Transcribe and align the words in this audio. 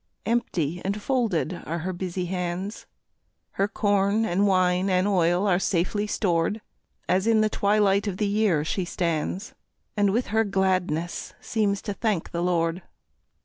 Empty 0.25 0.81
and 0.83 0.99
folded 0.99 1.61
are 1.67 1.77
her 1.77 1.93
busy 1.93 2.25
hands; 2.25 2.87
Her 3.51 3.67
corn 3.67 4.25
and 4.25 4.47
wine 4.47 4.89
and 4.89 5.07
oil 5.07 5.45
are 5.45 5.59
safely 5.59 6.07
stored, 6.07 6.59
As 7.07 7.27
in 7.27 7.41
the 7.41 7.49
twilight 7.49 8.07
of 8.07 8.17
the 8.17 8.25
year 8.25 8.65
she 8.65 8.83
stands, 8.83 9.53
And 9.95 10.09
with 10.11 10.29
her 10.33 10.43
gladness 10.43 11.35
seems 11.39 11.83
to 11.83 11.93
thank 11.93 12.31
the 12.31 12.41
Lord. 12.41 12.81